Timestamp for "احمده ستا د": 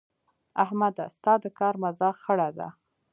0.63-1.45